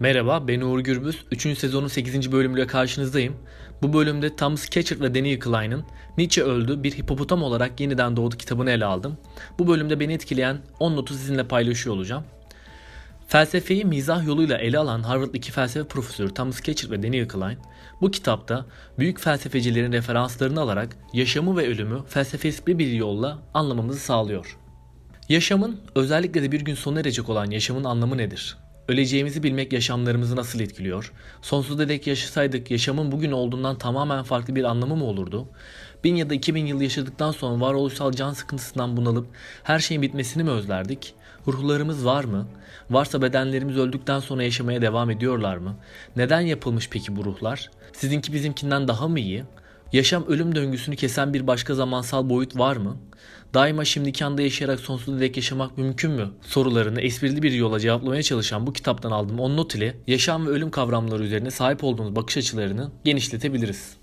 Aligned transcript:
Merhaba, 0.00 0.48
ben 0.48 0.60
Uğur 0.60 0.80
Gürbüz. 0.80 1.24
3. 1.30 1.58
sezonun 1.58 1.88
8. 1.88 2.32
bölümüyle 2.32 2.66
karşınızdayım. 2.66 3.36
Bu 3.82 3.92
bölümde 3.92 4.36
Thomas 4.36 4.68
Ketchert 4.68 5.00
ve 5.00 5.14
Daniel 5.14 5.40
Klein'ın 5.40 5.84
Nietzsche 6.18 6.42
öldü, 6.42 6.82
bir 6.82 6.92
hipopotam 6.92 7.42
olarak 7.42 7.80
yeniden 7.80 8.16
doğdu 8.16 8.36
kitabını 8.36 8.70
ele 8.70 8.84
aldım. 8.84 9.18
Bu 9.58 9.68
bölümde 9.68 10.00
beni 10.00 10.12
etkileyen 10.12 10.58
10 10.80 10.96
notu 10.96 11.14
sizinle 11.14 11.48
paylaşıyor 11.48 11.96
olacağım. 11.96 12.24
Felsefeyi 13.28 13.84
mizah 13.84 14.26
yoluyla 14.26 14.58
ele 14.58 14.78
alan 14.78 15.02
Harvard 15.02 15.34
2 15.34 15.52
felsefe 15.52 15.88
profesörü 15.88 16.34
Thomas 16.34 16.60
Ketchert 16.60 16.90
ve 16.90 17.02
Daniel 17.02 17.28
Klein, 17.28 17.58
bu 18.00 18.10
kitapta 18.10 18.66
büyük 18.98 19.20
felsefecilerin 19.20 19.92
referanslarını 19.92 20.60
alarak 20.60 20.96
yaşamı 21.12 21.56
ve 21.56 21.68
ölümü 21.68 22.02
felsefesi 22.08 22.66
bir 22.66 22.92
yolla 22.92 23.38
anlamamızı 23.54 24.00
sağlıyor. 24.00 24.58
Yaşamın, 25.28 25.80
özellikle 25.94 26.42
de 26.42 26.52
bir 26.52 26.60
gün 26.60 26.74
sona 26.74 27.00
erecek 27.00 27.28
olan 27.28 27.50
yaşamın 27.50 27.84
anlamı 27.84 28.18
nedir? 28.18 28.65
Öleceğimizi 28.88 29.42
bilmek 29.42 29.72
yaşamlarımızı 29.72 30.36
nasıl 30.36 30.60
etkiliyor? 30.60 31.12
Sonsuza 31.42 31.88
dek 31.88 32.06
yaşasaydık 32.06 32.70
yaşamın 32.70 33.12
bugün 33.12 33.32
olduğundan 33.32 33.78
tamamen 33.78 34.22
farklı 34.22 34.56
bir 34.56 34.64
anlamı 34.64 34.96
mı 34.96 35.04
olurdu? 35.04 35.48
Bin 36.04 36.16
ya 36.16 36.30
da 36.30 36.34
iki 36.34 36.54
bin 36.54 36.66
yıl 36.66 36.80
yaşadıktan 36.80 37.30
sonra 37.30 37.60
varoluşsal 37.60 38.12
can 38.12 38.32
sıkıntısından 38.32 38.96
bunalıp 38.96 39.26
her 39.62 39.78
şeyin 39.78 40.02
bitmesini 40.02 40.42
mi 40.42 40.50
özlerdik? 40.50 41.14
Ruhlarımız 41.46 42.06
var 42.06 42.24
mı? 42.24 42.48
Varsa 42.90 43.22
bedenlerimiz 43.22 43.76
öldükten 43.76 44.20
sonra 44.20 44.42
yaşamaya 44.42 44.82
devam 44.82 45.10
ediyorlar 45.10 45.56
mı? 45.56 45.76
Neden 46.16 46.40
yapılmış 46.40 46.88
peki 46.90 47.16
bu 47.16 47.24
ruhlar? 47.24 47.70
Sizinki 47.92 48.32
bizimkinden 48.32 48.88
daha 48.88 49.08
mı 49.08 49.20
iyi? 49.20 49.44
Yaşam 49.92 50.26
ölüm 50.26 50.54
döngüsünü 50.54 50.96
kesen 50.96 51.34
bir 51.34 51.46
başka 51.46 51.74
zamansal 51.74 52.28
boyut 52.28 52.58
var 52.58 52.76
mı? 52.76 52.96
Daima 53.54 53.84
şimdiki 53.84 54.24
anda 54.24 54.42
yaşayarak 54.42 54.80
sonsuza 54.80 55.20
dek 55.20 55.36
yaşamak 55.36 55.78
mümkün 55.78 56.10
mü? 56.10 56.30
Sorularını 56.42 57.00
esprili 57.00 57.42
bir 57.42 57.52
yola 57.52 57.80
cevaplamaya 57.80 58.22
çalışan 58.22 58.66
bu 58.66 58.72
kitaptan 58.72 59.10
aldığım 59.10 59.40
10 59.40 59.56
not 59.56 59.74
ile 59.74 59.96
yaşam 60.06 60.46
ve 60.46 60.50
ölüm 60.50 60.70
kavramları 60.70 61.24
üzerine 61.24 61.50
sahip 61.50 61.84
olduğumuz 61.84 62.16
bakış 62.16 62.36
açılarını 62.36 62.90
genişletebiliriz. 63.04 63.96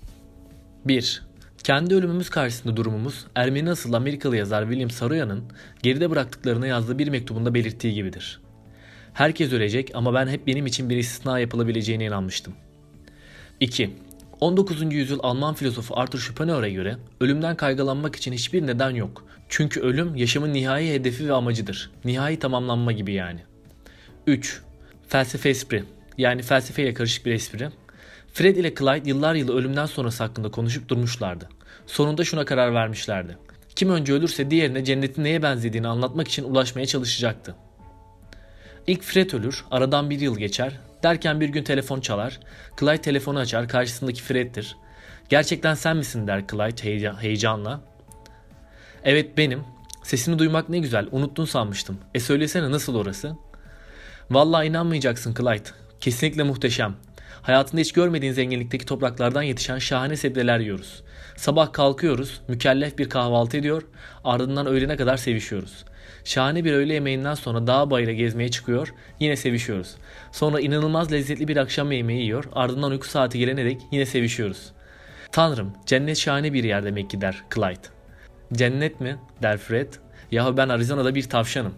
1. 0.84 1.22
Kendi 1.64 1.94
ölümümüz 1.94 2.30
karşısında 2.30 2.76
durumumuz 2.76 3.26
Ermeni 3.34 3.70
asıl 3.70 3.92
Amerikalı 3.92 4.36
yazar 4.36 4.62
William 4.62 4.90
Saroyan'ın 4.90 5.44
geride 5.82 6.10
bıraktıklarına 6.10 6.66
yazdığı 6.66 6.98
bir 6.98 7.08
mektubunda 7.08 7.54
belirttiği 7.54 7.94
gibidir. 7.94 8.40
Herkes 9.12 9.52
ölecek 9.52 9.90
ama 9.94 10.14
ben 10.14 10.26
hep 10.26 10.46
benim 10.46 10.66
için 10.66 10.90
bir 10.90 10.96
istisna 10.96 11.38
yapılabileceğine 11.38 12.04
inanmıştım. 12.04 12.54
2. 13.60 13.90
19. 14.40 14.94
yüzyıl 14.94 15.18
Alman 15.22 15.54
filozofu 15.54 15.98
Arthur 15.98 16.18
Schopenhauer'a 16.18 16.68
göre 16.68 16.96
ölümden 17.20 17.56
kaygılanmak 17.56 18.16
için 18.16 18.32
hiçbir 18.32 18.66
neden 18.66 18.90
yok. 18.90 19.26
Çünkü 19.48 19.80
ölüm 19.80 20.16
yaşamın 20.16 20.52
nihai 20.52 20.92
hedefi 20.92 21.28
ve 21.28 21.32
amacıdır. 21.32 21.90
Nihai 22.04 22.38
tamamlanma 22.38 22.92
gibi 22.92 23.12
yani. 23.12 23.40
3. 24.26 24.62
Felsefe 25.08 25.48
espri 25.48 25.84
yani 26.18 26.42
felsefeyle 26.42 26.94
karışık 26.94 27.26
bir 27.26 27.32
espri. 27.32 27.68
Fred 28.32 28.56
ile 28.56 28.74
Clyde 28.74 29.08
yıllar 29.08 29.34
yılı 29.34 29.56
ölümden 29.56 29.86
sonrası 29.86 30.24
hakkında 30.24 30.50
konuşup 30.50 30.88
durmuşlardı. 30.88 31.48
Sonunda 31.86 32.24
şuna 32.24 32.44
karar 32.44 32.74
vermişlerdi. 32.74 33.38
Kim 33.76 33.90
önce 33.90 34.12
ölürse 34.12 34.50
diğerine 34.50 34.84
cennetin 34.84 35.24
neye 35.24 35.42
benzediğini 35.42 35.88
anlatmak 35.88 36.28
için 36.28 36.44
ulaşmaya 36.44 36.86
çalışacaktı. 36.86 37.54
İlk 38.86 39.02
Fred 39.02 39.30
ölür, 39.32 39.64
aradan 39.70 40.10
bir 40.10 40.20
yıl 40.20 40.38
geçer. 40.38 40.80
Derken 41.04 41.40
bir 41.40 41.48
gün 41.48 41.62
telefon 41.62 42.00
çalar. 42.00 42.40
Clyde 42.80 43.00
telefonu 43.00 43.38
açar, 43.38 43.68
karşısındaki 43.68 44.22
Fred'tir. 44.22 44.76
Gerçekten 45.28 45.74
sen 45.74 45.96
misin 45.96 46.26
der 46.26 46.46
Clyde 46.50 47.12
heyecanla. 47.20 47.80
Evet 49.04 49.38
benim. 49.38 49.64
Sesini 50.02 50.38
duymak 50.38 50.68
ne 50.68 50.78
güzel, 50.78 51.08
unuttun 51.12 51.44
sanmıştım. 51.44 51.98
E 52.14 52.20
söylesene 52.20 52.70
nasıl 52.70 52.94
orası? 52.94 53.36
Vallahi 54.30 54.66
inanmayacaksın 54.66 55.34
Clyde. 55.34 55.68
Kesinlikle 56.00 56.42
muhteşem. 56.42 56.94
Hayatında 57.42 57.80
hiç 57.80 57.92
görmediğin 57.92 58.32
zenginlikteki 58.32 58.86
topraklardan 58.86 59.42
yetişen 59.42 59.78
şahane 59.78 60.16
sebzeler 60.16 60.58
yiyoruz. 60.58 61.02
Sabah 61.36 61.72
kalkıyoruz, 61.72 62.40
mükellef 62.48 62.98
bir 62.98 63.08
kahvaltı 63.08 63.56
ediyor, 63.56 63.82
ardından 64.24 64.66
öğlene 64.66 64.96
kadar 64.96 65.16
sevişiyoruz. 65.16 65.84
Şahane 66.24 66.64
bir 66.64 66.72
öğle 66.72 66.94
yemeğinden 66.94 67.34
sonra 67.34 67.66
dağ 67.66 67.90
bayıra 67.90 68.12
gezmeye 68.12 68.50
çıkıyor, 68.50 68.94
yine 69.20 69.36
sevişiyoruz. 69.36 69.94
Sonra 70.32 70.60
inanılmaz 70.60 71.12
lezzetli 71.12 71.48
bir 71.48 71.56
akşam 71.56 71.92
yemeği 71.92 72.22
yiyor, 72.22 72.44
ardından 72.52 72.90
uyku 72.90 73.08
saati 73.08 73.38
gelene 73.38 73.64
dek 73.64 73.80
yine 73.92 74.06
sevişiyoruz. 74.06 74.72
Tanrım, 75.32 75.72
cennet 75.86 76.18
şahane 76.18 76.52
bir 76.52 76.64
yer 76.64 76.84
demek 76.84 77.10
ki 77.10 77.20
der 77.20 77.42
Clyde. 77.54 77.88
Cennet 78.52 79.00
mi? 79.00 79.16
der 79.42 79.58
Fred. 79.58 79.92
Yahu 80.30 80.56
ben 80.56 80.68
Arizona'da 80.68 81.14
bir 81.14 81.22
tavşanım. 81.22 81.74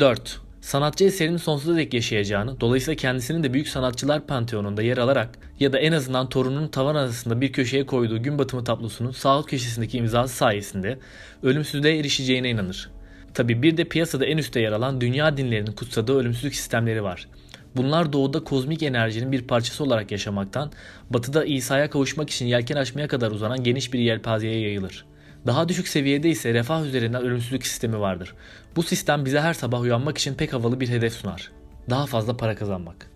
4. 0.00 0.40
Sanatçı 0.62 1.04
eserinin 1.04 1.36
sonsuza 1.36 1.76
dek 1.76 1.94
yaşayacağını, 1.94 2.60
dolayısıyla 2.60 2.96
kendisinin 2.96 3.42
de 3.42 3.52
büyük 3.52 3.68
sanatçılar 3.68 4.26
panteonunda 4.26 4.82
yer 4.82 4.98
alarak 4.98 5.38
ya 5.60 5.72
da 5.72 5.78
en 5.78 5.92
azından 5.92 6.28
torunun 6.28 6.68
tavan 6.68 6.94
arasında 6.94 7.40
bir 7.40 7.52
köşeye 7.52 7.86
koyduğu 7.86 8.22
gün 8.22 8.38
batımı 8.38 8.64
tablosunun 8.64 9.10
sağ 9.10 9.30
alt 9.30 9.46
köşesindeki 9.46 9.98
imzası 9.98 10.36
sayesinde 10.36 10.98
ölümsüzlüğe 11.42 11.98
erişeceğine 11.98 12.50
inanır. 12.50 12.90
Tabi 13.34 13.62
bir 13.62 13.76
de 13.76 13.84
piyasada 13.84 14.26
en 14.26 14.38
üstte 14.38 14.60
yer 14.60 14.72
alan 14.72 15.00
dünya 15.00 15.36
dinlerinin 15.36 15.72
kutsadığı 15.72 16.18
ölümsüzlük 16.18 16.54
sistemleri 16.54 17.02
var. 17.02 17.28
Bunlar 17.76 18.12
doğuda 18.12 18.44
kozmik 18.44 18.82
enerjinin 18.82 19.32
bir 19.32 19.42
parçası 19.42 19.84
olarak 19.84 20.10
yaşamaktan, 20.12 20.72
batıda 21.10 21.44
İsa'ya 21.44 21.90
kavuşmak 21.90 22.30
için 22.30 22.46
yelken 22.46 22.76
açmaya 22.76 23.08
kadar 23.08 23.30
uzanan 23.30 23.64
geniş 23.64 23.92
bir 23.92 23.98
yelpazeye 23.98 24.60
yayılır. 24.60 25.04
Daha 25.46 25.68
düşük 25.68 25.88
seviyede 25.88 26.28
ise 26.28 26.54
refah 26.54 26.84
üzerinden 26.84 27.22
ölümsüzlük 27.22 27.66
sistemi 27.66 28.00
vardır. 28.00 28.34
Bu 28.76 28.82
sistem 28.82 29.24
bize 29.24 29.40
her 29.40 29.54
sabah 29.54 29.80
uyanmak 29.80 30.18
için 30.18 30.34
pek 30.34 30.52
havalı 30.52 30.80
bir 30.80 30.88
hedef 30.88 31.12
sunar. 31.12 31.52
Daha 31.90 32.06
fazla 32.06 32.36
para 32.36 32.54
kazanmak. 32.54 33.10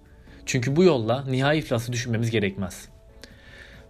Çünkü 0.47 0.77
bu 0.77 0.85
yolla 0.85 1.25
nihai 1.25 1.59
iflası 1.59 1.93
düşünmemiz 1.93 2.31
gerekmez. 2.31 2.89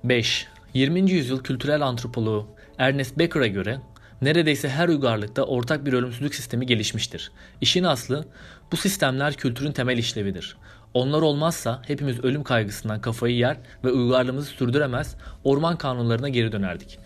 5. 0.05 0.47
20. 0.75 1.11
yüzyıl 1.11 1.43
kültürel 1.43 1.83
antropoloğu 1.83 2.49
Ernest 2.79 3.19
Becker'a 3.19 3.47
göre 3.47 3.81
neredeyse 4.23 4.69
her 4.69 4.89
uygarlıkta 4.89 5.43
ortak 5.43 5.87
bir 5.87 5.93
ölümsüzlük 5.93 6.35
sistemi 6.35 6.67
gelişmiştir. 6.67 7.33
İşin 7.61 7.85
aslı 7.85 8.25
bu 8.73 8.77
sistemler 8.77 9.35
kültürün 9.35 9.73
temel 9.73 9.99
işlevidir. 9.99 10.57
Onlar 10.95 11.23
olmazsa 11.23 11.83
hepimiz 11.87 12.25
ölüm 12.25 12.43
kaygısından 12.43 13.01
kafayı 13.01 13.37
yer 13.37 13.57
ve 13.85 13.91
uygarlığımızı 13.91 14.51
sürdüremez, 14.51 15.17
orman 15.45 15.79
kanunlarına 15.79 16.29
geri 16.29 16.53
dönerdik. 16.53 16.99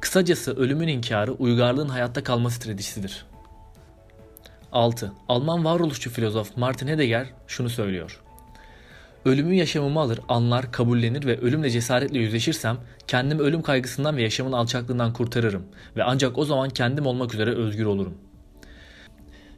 Kısacası 0.00 0.56
ölümün 0.56 0.88
inkarı 0.88 1.32
uygarlığın 1.32 1.88
hayatta 1.88 2.22
kalma 2.22 2.50
stratejisidir. 2.50 3.26
6. 4.72 5.12
Alman 5.28 5.64
varoluşçu 5.64 6.10
filozof 6.10 6.56
Martin 6.56 6.86
Heidegger 6.86 7.26
şunu 7.46 7.68
söylüyor. 7.68 8.22
Ölümü 9.24 9.54
yaşamımı 9.54 10.00
alır, 10.00 10.20
anlar, 10.28 10.72
kabullenir 10.72 11.26
ve 11.26 11.40
ölümle 11.40 11.70
cesaretle 11.70 12.18
yüzleşirsem 12.18 12.76
kendimi 13.06 13.40
ölüm 13.40 13.62
kaygısından 13.62 14.16
ve 14.16 14.22
yaşamın 14.22 14.52
alçaklığından 14.52 15.12
kurtarırım 15.12 15.62
ve 15.96 16.04
ancak 16.04 16.38
o 16.38 16.44
zaman 16.44 16.70
kendim 16.70 17.06
olmak 17.06 17.34
üzere 17.34 17.50
özgür 17.50 17.84
olurum. 17.84 18.14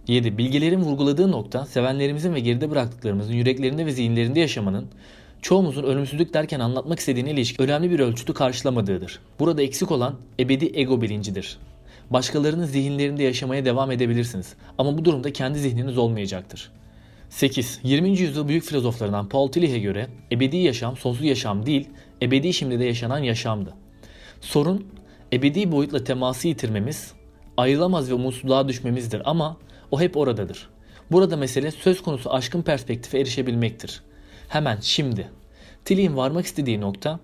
7. 0.09 0.39
Bilgelerin 0.39 0.81
vurguladığı 0.81 1.31
nokta 1.31 1.67
sevenlerimizin 1.67 2.35
ve 2.35 2.41
geride 2.41 2.71
bıraktıklarımızın 2.71 3.33
yüreklerinde 3.33 3.87
ve 3.87 3.93
zihinlerinde 3.93 4.41
yaşamanın 4.41 4.89
çoğumuzun 5.43 5.83
ölümsüzlük 5.83 6.35
derken 6.35 6.61
anlatmak 6.61 6.99
istediğine 6.99 7.31
ilişkin 7.31 7.65
önemli 7.65 7.91
bir 7.91 8.01
ölçütü 8.01 8.35
karşılamadığıdır. 8.35 9.21
Burada 9.39 9.63
eksik 9.63 9.91
olan 9.91 10.15
ebedi 10.41 10.71
ego 10.75 11.03
bilincidir. 11.03 11.59
Başkalarının 12.11 12.65
zihinlerinde 12.65 13.23
yaşamaya 13.23 13.65
devam 13.65 13.91
edebilirsiniz 13.91 14.55
ama 14.79 14.99
bu 14.99 15.05
durumda 15.05 15.33
kendi 15.33 15.59
zihniniz 15.59 15.99
olmayacaktır. 15.99 16.73
8. 17.31 17.81
20. 17.83 18.19
yüzyıl 18.19 18.49
büyük 18.49 18.65
filozoflarından 18.65 19.29
Paul 19.29 19.49
Tillich'e 19.49 19.79
göre 19.79 20.07
ebedi 20.33 20.57
yaşam 20.57 20.97
sonsuz 20.97 21.25
yaşam 21.25 21.67
değil, 21.67 21.89
ebedi 22.23 22.55
şimdi 22.55 22.81
de 22.81 22.85
yaşanan 22.85 23.19
yaşamdı. 23.19 23.75
Sorun 24.41 24.87
ebedi 25.33 25.73
boyutla 25.73 26.05
teması 26.05 26.49
yitirmemiz, 26.49 27.13
ayrılamaz 27.57 28.11
ve 28.11 28.15
umutsuzluğa 28.15 28.69
düşmemizdir 28.69 29.23
ama 29.25 29.57
o 29.91 30.01
hep 30.01 30.17
oradadır. 30.17 30.69
Burada 31.11 31.37
mesele 31.37 31.71
söz 31.71 32.03
konusu 32.03 32.33
aşkın 32.33 32.63
perspektife 32.63 33.19
erişebilmektir. 33.19 34.03
Hemen 34.49 34.79
şimdi. 34.81 35.31
Tilly'in 35.85 36.17
varmak 36.17 36.47
istediği 36.47 36.81
nokta 36.81 37.21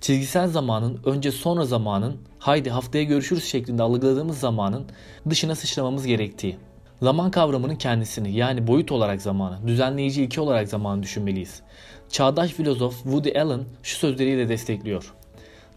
çizgisel 0.00 0.48
zamanın 0.48 1.00
önce 1.04 1.32
sonra 1.32 1.64
zamanın 1.64 2.16
haydi 2.38 2.70
haftaya 2.70 3.04
görüşürüz 3.04 3.44
şeklinde 3.44 3.82
algıladığımız 3.82 4.38
zamanın 4.38 4.86
dışına 5.30 5.54
sıçramamız 5.54 6.06
gerektiği. 6.06 6.56
Zaman 7.02 7.30
kavramının 7.30 7.76
kendisini 7.76 8.32
yani 8.32 8.66
boyut 8.66 8.92
olarak 8.92 9.22
zamanı, 9.22 9.66
düzenleyici 9.66 10.22
ilke 10.22 10.40
olarak 10.40 10.68
zamanı 10.68 11.02
düşünmeliyiz. 11.02 11.62
Çağdaş 12.08 12.50
filozof 12.50 13.02
Woody 13.02 13.40
Allen 13.40 13.64
şu 13.82 13.96
sözleriyle 13.96 14.48
destekliyor. 14.48 15.14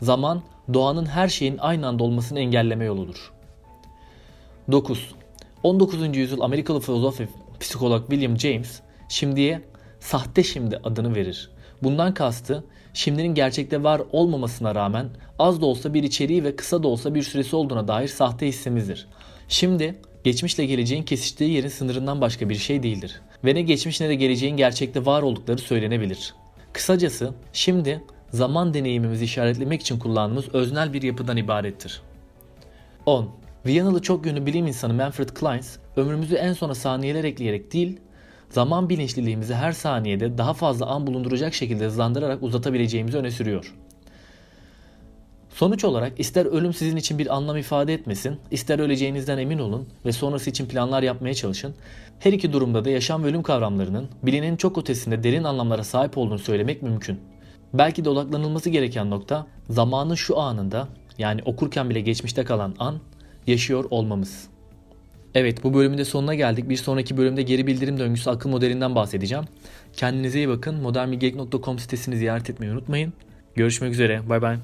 Zaman 0.02 0.42
doğanın 0.74 1.06
her 1.06 1.28
şeyin 1.28 1.58
aynı 1.58 1.88
anda 1.88 2.04
olmasını 2.04 2.40
engelleme 2.40 2.86
yoludur. 2.86 3.34
9. 4.72 5.16
19. 5.64 6.18
yüzyıl 6.18 6.42
Amerikalı 6.42 6.80
filozof 6.80 7.20
ve 7.20 7.28
psikolog 7.60 8.10
William 8.10 8.40
James 8.40 8.82
şimdiye 9.10 9.62
sahte 10.00 10.44
şimdi 10.44 10.78
adını 10.84 11.16
verir. 11.16 11.50
Bundan 11.84 12.14
kastı 12.14 12.64
şimdinin 12.94 13.36
gerçekte 13.36 13.84
var 13.84 14.02
olmamasına 14.12 14.76
rağmen 14.76 15.10
az 15.40 15.62
da 15.62 15.66
olsa 15.66 15.94
bir 15.94 16.04
içeriği 16.04 16.44
ve 16.44 16.56
kısa 16.56 16.84
da 16.84 16.88
olsa 16.88 17.16
bir 17.16 17.24
süresi 17.24 17.56
olduğuna 17.56 17.88
dair 17.88 18.08
sahte 18.08 18.48
hissimizdir. 18.48 19.08
Şimdi 19.48 19.96
geçmişle 20.24 20.66
geleceğin 20.66 21.04
kesiştiği 21.04 21.52
yerin 21.52 21.68
sınırından 21.68 22.22
başka 22.22 22.50
bir 22.50 22.56
şey 22.56 22.84
değildir. 22.84 23.22
Ve 23.46 23.56
ne 23.56 23.62
geçmiş 23.62 24.02
ne 24.02 24.10
de 24.10 24.16
geleceğin 24.16 24.58
gerçekte 24.58 25.06
var 25.06 25.22
oldukları 25.22 25.58
söylenebilir. 25.58 26.34
Kısacası 26.74 27.34
şimdi 27.54 28.04
zaman 28.32 28.74
deneyimimizi 28.74 29.26
işaretlemek 29.26 29.82
için 29.82 30.00
kullandığımız 30.00 30.56
öznel 30.56 30.94
bir 30.94 31.02
yapıdan 31.02 31.38
ibarettir. 31.38 32.02
10. 33.06 33.30
Viyanalı 33.66 34.02
çok 34.02 34.26
yönlü 34.26 34.46
bilim 34.46 34.68
insanı 34.68 34.94
Manfred 34.94 35.30
Kleins, 35.30 35.78
ömrümüzü 35.96 36.36
en 36.36 36.54
sona 36.54 36.76
saniyeler 36.76 37.24
ekleyerek 37.24 37.74
değil, 37.74 38.00
zaman 38.50 38.90
bilinçliliğimizi 38.90 39.54
her 39.54 39.72
saniyede 39.72 40.38
daha 40.38 40.54
fazla 40.54 40.86
an 40.86 41.08
bulunduracak 41.08 41.54
şekilde 41.54 41.86
hızlandırarak 41.86 42.44
uzatabileceğimizi 42.44 43.18
öne 43.18 43.32
sürüyor. 43.32 43.74
Sonuç 45.50 45.84
olarak 45.84 46.20
ister 46.20 46.46
ölüm 46.46 46.74
sizin 46.74 46.98
için 46.98 47.18
bir 47.18 47.36
anlam 47.36 47.58
ifade 47.58 47.94
etmesin, 47.94 48.40
ister 48.52 48.80
öleceğinizden 48.80 49.38
emin 49.38 49.60
olun 49.60 49.88
ve 50.06 50.12
sonrası 50.12 50.50
için 50.50 50.66
planlar 50.66 51.04
yapmaya 51.04 51.34
çalışın. 51.34 51.76
Her 52.20 52.34
iki 52.34 52.54
durumda 52.54 52.86
da 52.86 52.90
yaşam 52.90 53.24
ve 53.24 53.28
ölüm 53.28 53.44
kavramlarının 53.44 54.10
bilinin 54.24 54.58
çok 54.58 54.78
ötesinde 54.78 55.24
derin 55.24 55.44
anlamlara 55.44 55.84
sahip 55.84 56.18
olduğunu 56.18 56.40
söylemek 56.40 56.82
mümkün. 56.82 57.20
Belki 57.74 58.06
de 58.06 58.10
odaklanılması 58.10 58.70
gereken 58.70 59.10
nokta 59.10 59.48
zamanın 59.70 60.16
şu 60.16 60.40
anında 60.40 60.88
yani 61.18 61.42
okurken 61.46 61.90
bile 61.90 62.02
geçmişte 62.02 62.44
kalan 62.44 62.76
an 62.80 63.00
yaşıyor 63.48 63.86
olmamız. 63.90 64.48
Evet 65.38 65.64
bu 65.64 65.74
bölümün 65.74 65.98
de 65.98 66.06
sonuna 66.06 66.36
geldik. 66.36 66.70
Bir 66.70 66.76
sonraki 66.76 67.18
bölümde 67.18 67.42
geri 67.42 67.68
bildirim 67.68 68.00
döngüsü 68.00 68.30
akıl 68.30 68.50
modelinden 68.50 68.96
bahsedeceğim. 68.96 69.46
Kendinize 69.94 70.38
iyi 70.38 70.50
bakın. 70.50 70.76
modernbilgelik.com 70.76 71.80
sitesini 71.80 72.18
ziyaret 72.18 72.50
etmeyi 72.50 72.72
unutmayın. 72.72 73.14
Görüşmek 73.56 73.94
üzere. 73.94 74.30
Bay 74.30 74.42
bay. 74.42 74.58